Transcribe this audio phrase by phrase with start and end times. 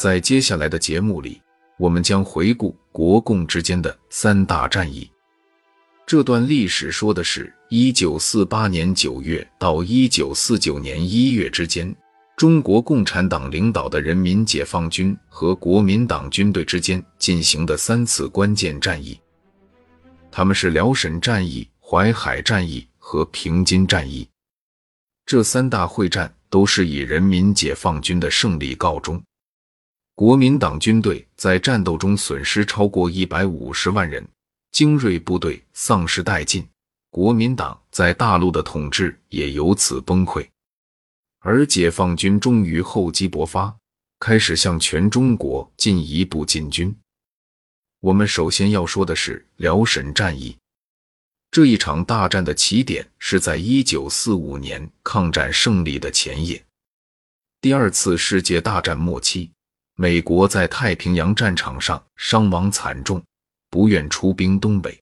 [0.00, 1.42] 在接下来的节目里，
[1.76, 5.06] 我们将回顾国共之间的三大战役。
[6.06, 11.94] 这段历史说的是1948年9月到1949年1月之间，
[12.34, 19.20] 中国共产党领导的人民解放军和国民党军队之间进行的三次关键战役。
[20.32, 24.26] 他们是辽沈战役、淮海战役和平津战役。
[25.26, 29.22] 这三大会战都是以人民解放军的胜利告终。
[30.14, 34.26] 国民党军队在战斗中损失超过一百五十万人，
[34.70, 36.68] 精锐部队丧失殆尽，
[37.10, 40.46] 国民党在大陆的统治也由此崩溃。
[41.38, 43.74] 而解放军终于厚积薄发，
[44.18, 46.94] 开始向全中国进一步进军。
[48.00, 50.54] 我们首先要说的是辽沈战役，
[51.50, 56.62] 这一场大战的起点是在一九四五年抗战胜利的前夜，
[57.62, 59.50] 第二次世界大战末期。
[60.02, 63.22] 美国在太平洋战场上伤亡惨重，
[63.68, 64.98] 不愿出兵东北，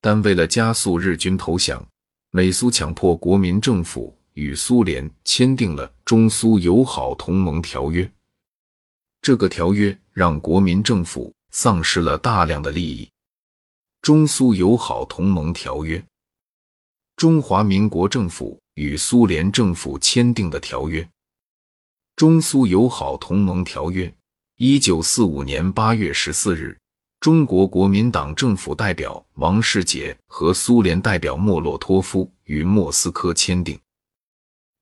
[0.00, 1.84] 但为了加速日军投降，
[2.30, 8.08] 美苏强迫国民政府与苏联签订了中苏友好同盟条约。
[9.22, 13.10] 这个条约让国民政府丧失了大量的利益。
[14.02, 16.00] 中苏友好同盟条约，
[17.16, 21.04] 中华民国政府与苏联政府签订的条约。
[22.16, 24.10] 中苏友好同盟条约，
[24.56, 26.74] 一九四五年八月十四日，
[27.20, 33.78] 中国国民党政府代表王世杰和苏联代表莫洛托夫于莫斯科签订。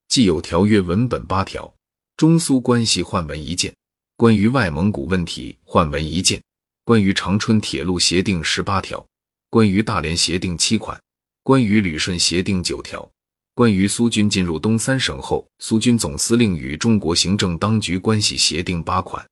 [0.06, 1.74] 既有条约文本八条，
[2.16, 3.74] 中苏关系换文一件，
[4.16, 6.40] 关于外蒙古问题换文一件，
[6.84, 9.04] 关于长春铁路协定十八条，
[9.50, 11.02] 关于大连协定七款，
[11.42, 13.10] 关于旅顺协定九条。
[13.56, 19.24] 关于苏军进入东三省后，苏军总司令与中国行政当局关系协定八款；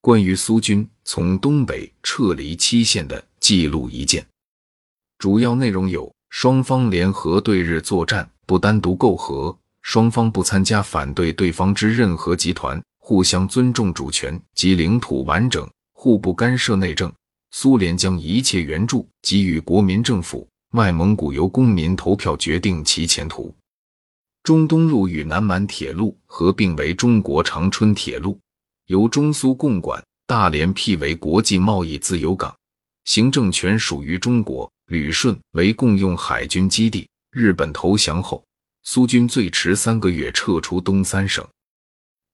[0.00, 4.26] 关于苏军从东北撤离期限的记录一件。
[5.18, 17.12] 主要内容有：双方联合对日作战，不单独媾和；双方不参加反对对方之任何集团；互相尊重主权及领土完整，互不干涉内政。
[17.52, 20.48] 苏联将一切援助给予国民政府。
[20.72, 23.54] 外蒙古由公民投票决定其前途。
[24.42, 28.38] 中东路与南满铁路合并为中国长春铁路，
[28.86, 30.02] 由中苏共管。
[30.26, 32.54] 大连辟为国际贸易自由港，
[33.06, 34.70] 行政权属于中国。
[34.88, 37.08] 旅顺为共用海军基地。
[37.30, 38.44] 日本投降后，
[38.82, 41.46] 苏军最迟三个月撤出东三省。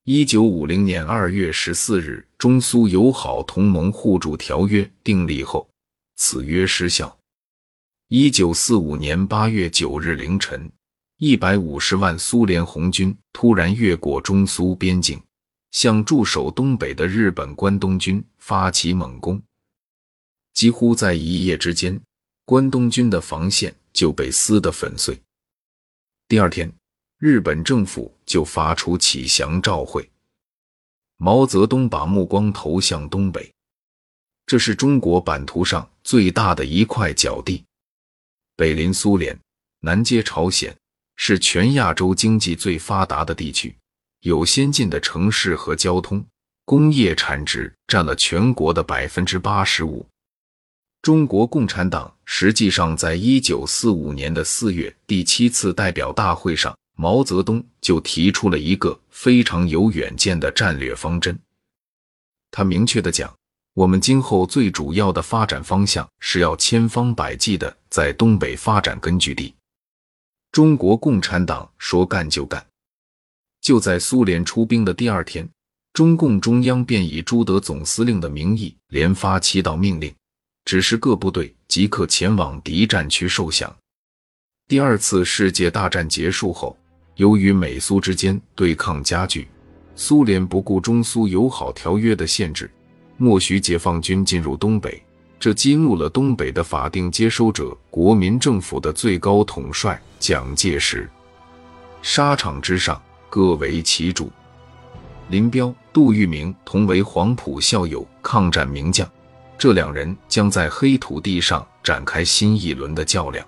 [0.05, 5.69] 一九五零年二月十四日，中苏友好同盟互助条约订立后，
[6.17, 7.17] 此约失效。
[8.09, 10.71] 一九四五年八月九日凌晨，
[11.17, 15.19] 一百五十万苏联红军突然越过中苏边境，
[15.71, 19.43] 向驻守东北的日本关东军发起猛攻。
[20.53, 21.99] 几乎在一夜之间，
[22.45, 25.19] 关东军的防线就被撕得粉碎。
[26.29, 26.71] 第二天，
[27.19, 30.07] 日本政府就发出启降照会，
[31.17, 33.51] 毛泽东把目光投向东北，
[34.45, 37.65] 这是中国版图上最大的一块角地。
[38.57, 39.37] 北邻苏联，
[39.81, 40.73] 南接朝鲜，
[41.17, 43.75] 是全亚洲经济最发达的地区，
[44.21, 46.25] 有先进的城市和交通，
[46.65, 50.07] 工业产值占了全国的百分之八十五。
[51.03, 61.37] 中国共产党实际上在一九四五年的四月第七次代表大会上，毛泽东就提出了一个非常有远见的战略方针。
[62.53, 63.35] 他明确的讲。
[63.75, 69.55] 我们今后最主要的发展方向是要千方百计的在东北发展根据地。
[70.51, 72.67] 中国共产党说干就干，
[73.61, 75.49] 就在苏联出兵的第二天，
[75.93, 80.13] 中共中央便以朱德总司令的名义连发七道命令，
[80.65, 83.73] 指示各部队即刻前往敌战区受降。
[84.67, 86.77] 第二次世界大战结束后，
[87.15, 89.47] 由于美苏之间对抗加剧，
[89.95, 92.69] 苏联不顾中苏友好条约的限制。
[93.19, 95.01] 默许解放军进入东北，
[95.45, 101.07] 这激怒了东北的法定接收者国民政府的最高统帅蒋介石。
[102.01, 102.99] 沙场之上，
[103.29, 104.31] 各为其主。
[105.29, 109.07] 林彪、杜聿明同为黄埔校友、抗战名将，
[109.59, 113.47] 这两人将在黑土地上展开新一轮的较量。